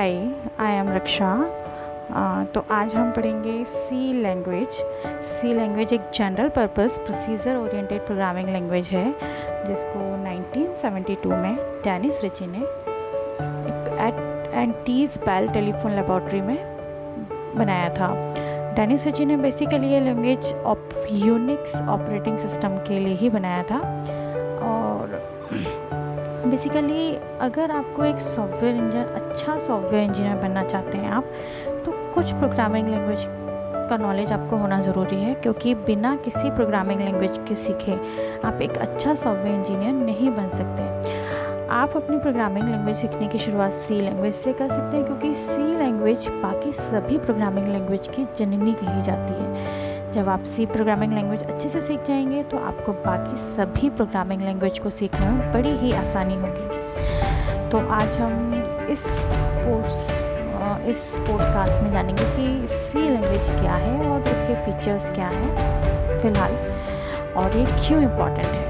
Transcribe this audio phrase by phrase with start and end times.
[0.00, 0.14] Hi
[0.58, 1.30] I am रक्षा
[2.54, 4.68] तो आज हम पढ़ेंगे सी लैंग्वेज
[5.24, 9.04] सी लैंग्वेज एक general purpose procedure oriented programming language है,
[9.66, 12.62] जिसको 1972 में डैनिस रिची ने
[14.06, 16.56] एट एंटीज बेल टेलीफोन लेबॉर्ट्री में
[17.56, 18.12] बनाया था।
[18.76, 20.54] डैनिस रिची ने बेसिकली ये लैंग्वेज
[21.26, 23.80] यूनिक्स ऑपरेटिंग सिस्टम के लिए ही बनाया था।
[24.70, 25.20] और
[26.46, 31.30] बेसिकली अगर आपको एक सॉफ्टवेयर इंजीनियर अच्छा सॉफ्टवेयर इंजीनियर बनना चाहते हैं आप
[31.84, 33.24] तो कुछ प्रोग्रामिंग लैंग्वेज
[33.90, 37.92] का नॉलेज आपको होना ज़रूरी है, क्योंकि बिना किसी प्रोग्रामिंग लैंग्वेज के सीखे
[38.44, 43.72] आप एक अच्छा सॉफ्टवेयर इंजीनियर नहीं बन सकते। आप अपनी प्रोग्रामिंग लैंग्वेज सीखने की शुरुआत
[43.72, 48.72] सी लैंग्वेज से कर सकते हैं, क्योंकि सी लैंग्वेज बाकी सभी प्रोग्रामिंग लैंग्वेज की जननी
[48.74, 53.36] कही जाती है। जब आप सी प्रोग्रामिंग लैंग्वेज अच्छे से सीख जाएँगे तो आपको बाकी
[53.36, 57.08] सभी प्रोग्रामिंग लैंग्वेज को सीखने में बड़ी ही आसानी होगी।
[57.70, 59.98] तो आज हम इस कोर्स
[60.90, 66.54] इस पॉडकास्ट में जानेंगे कि सी लैंग्वेज क्या है और इसके फीचर्स क्या हैं फ़िलहाल।
[67.36, 68.64] और ये क्यों इम्पोर्टेंट है?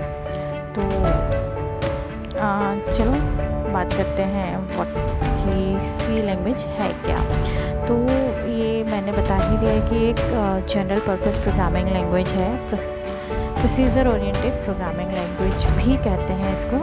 [0.75, 0.83] तो
[2.39, 3.12] आ, चलो
[3.73, 4.95] बात करते हैं वट
[5.39, 7.19] कि सी लैंग्वेज है क्या।
[7.87, 7.97] तो
[8.53, 10.21] ये मैंने बता ही दिया कि एक
[10.75, 16.78] जनरल पर्पस प्रोग्रामिंग लैंग्वेज है। प्रोसीजर ओरिएंटेड प्रोग्रामिंग लैंग्वेज भी कहते हैं इसको।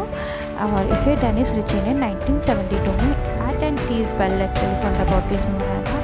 [0.66, 3.11] और इसे डेनिस रिची ने 1972 में
[3.47, 5.97] eight and tease Bell telephone laboratories में बनाया था।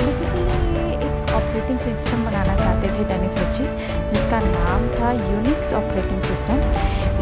[0.00, 0.44] बेसिकली
[0.76, 3.66] ये एक ऑपरेटिंग सिस्टम बनाना चाहते थे डेनिस रिची
[4.12, 6.58] जिसका नाम था यूनिक्स ऑपरेटिंग सिस्टम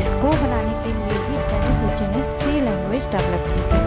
[0.02, 3.80] इसको बनाने के लिए ही डेनिस रिची ने सी लैंग्वेज डेवलप की थी।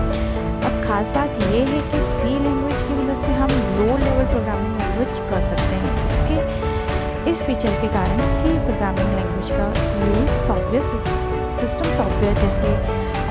[0.67, 4.73] अब खास बात ये है कि सी लैंग्वेज की मदद से हम लो लेवल प्रोग्रामिंग
[4.81, 5.60] लैंग्वेज कर सकते
[7.30, 9.66] इस फीचर के कारण सी प्रोग्रामिंग लैंग्वेज का
[10.05, 10.81] यूज़ सॉफ्टवेयर
[11.59, 12.72] सिस्टम सॉफ्टवेयर जैसे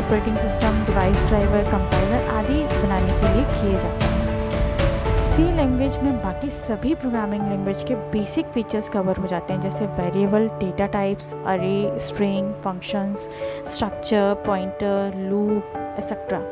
[0.00, 6.22] operating system device driver compiler आदि बनाने के लिए किए जाते हैं। सी लैंग्वेज में
[6.22, 11.32] बाकी सभी प्रोग्रामिंग लैंग्वेज के बेसिक फीचर्स कवर हो जाते हैं, जैसे variable data types
[11.34, 13.28] array string functions
[13.66, 16.42] structure pointer loop etcetera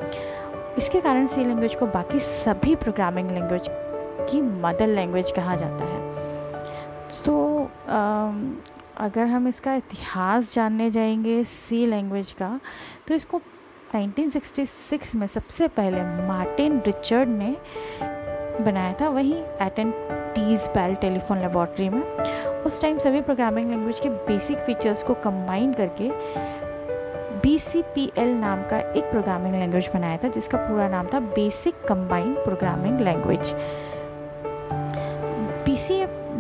[0.79, 3.71] इसके कारण सी लैंग्वेज को बाकी सभी प्रोग्रामिंग लैंग्वेज
[4.31, 6.08] की मदर लैंग्वेज कहा जाता है।
[8.97, 12.61] अगर हम इसका इतिहास जानने जाएँगे सी लैंग्वेज का
[13.09, 13.41] तो इसको
[13.95, 17.57] 1966 में सबसे पहले मार्टिन रिचर्ड ने
[18.65, 19.93] बनाया था, वहीं एटन
[20.35, 22.03] टीज बेल टेलीफोन लेबॉर्ट्री में।
[22.65, 26.11] उस टाइम सभी प्रोग्रामिंग लैंग्वेज के बेसिक फीचर्स को कंबाइन करके
[27.41, 33.01] बीसीपीएल नाम का एक प्रोग्रामिंग लैंग्वेज बनाया था, जिसका पूरा नाम था basic combined programming
[33.01, 33.55] language.
[35.65, 35.77] B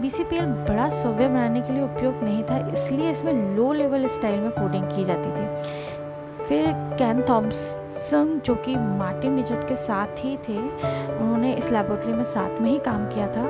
[0.00, 4.50] BCPL बड़ा सॉफ्टवेयर बनाने के लिए उपयोग नहीं था, इसलिए इसमें लो लेवल स्टाइल में
[4.50, 6.66] कोडिंग की जाती थी। फिर
[6.98, 12.60] कैन थॉम्सन जो कि मार्टिन रिचर्ड के साथ ही थे, उन्होंने इस लेबोरेटरी में साथ
[12.60, 13.44] में ही काम किया था।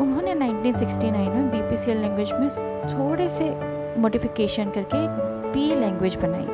[0.00, 2.48] उन्होंने 1969 में बी पी लैंग्वेज में
[2.88, 3.50] थोड़े से
[4.00, 4.98] मॉडिफिकेशन करके
[5.52, 6.46] पी लैंग्वेज बनाई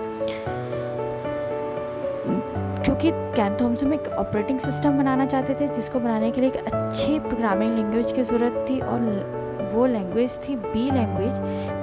[2.84, 7.18] क्योंकि कैन थॉम्सन एक ऑपरेटिंग सिस्टम बनाना चाहते थे, जिसको बनाने के लिए एक अच्छे
[7.18, 11.38] प्रोग्रामिंग लैंग्वेज की ज़रूरत थी और वो लैंग्वेज थी बी लैंग्वेज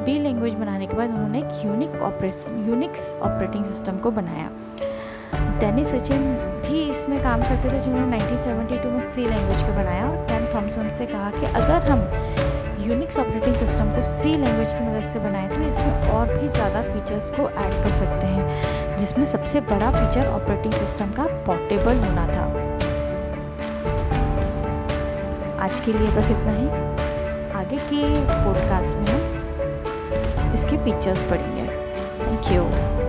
[0.06, 4.50] बी लैंग्वेज बनाने के बाद उन्होंने एक unique operation Unix operating system को बनाया।
[5.60, 6.28] डेनिस सचिन
[6.68, 10.90] भी इसमें काम करते थे, जिन्होंने 1972 में सी लैंग्वेज को बनाया और कैन थॉम्सन
[10.98, 12.00] से कहा कि अगर हम
[12.85, 16.81] यूनिक्स ऑपरेटिंग सिस्टम को सी लैंग्वेज की मदद से बनाए तो इसमें और भी ज़्यादा
[16.84, 22.28] फीचर्स को ऐड कर सकते हैं, जिसमें सबसे बड़ा फीचर ऑपरेटिंग सिस्टम का पोर्टेबल होना
[22.28, 22.46] था।
[25.66, 26.68] आज के लिए बस इतना ही।
[27.59, 29.16] आगे के पॉडकास्ट में
[30.38, 31.67] हम इसके फीचर्स पढ़ेंगे।
[32.22, 33.05] Thank you